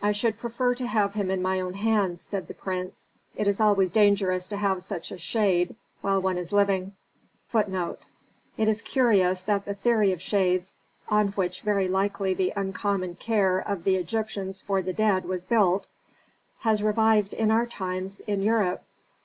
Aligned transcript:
"I 0.00 0.12
should 0.12 0.38
prefer 0.38 0.76
to 0.76 0.86
have 0.86 1.14
him 1.14 1.32
in 1.32 1.42
my 1.42 1.58
own 1.60 1.74
hands," 1.74 2.20
said 2.20 2.46
the 2.46 2.54
prince. 2.54 3.10
"It 3.34 3.48
is 3.48 3.60
always 3.60 3.90
dangerous 3.90 4.46
to 4.46 4.56
have 4.56 4.84
such 4.84 5.10
a 5.10 5.18
'shade' 5.18 5.74
while 6.00 6.22
one 6.22 6.38
is 6.38 6.52
living." 6.52 6.94
It 7.52 7.88
is 8.56 8.80
curious 8.82 9.42
that 9.42 9.64
the 9.64 9.74
theory 9.74 10.12
of 10.12 10.22
shades, 10.22 10.76
on 11.08 11.30
which 11.32 11.62
very 11.62 11.88
likely 11.88 12.34
the 12.34 12.52
uncommon 12.54 13.16
care 13.16 13.58
of 13.58 13.82
the 13.82 13.96
Egyptians 13.96 14.60
for 14.60 14.80
the 14.80 14.92
dead 14.92 15.24
was 15.24 15.44
built, 15.44 15.88
has 16.60 16.80
revived 16.80 17.34
in 17.34 17.50
our 17.50 17.66
times 17.66 18.20
in 18.28 18.40
Europe. 18.42 18.84